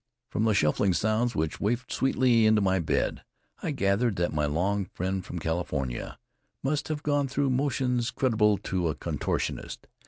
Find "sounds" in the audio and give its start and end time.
0.93-1.35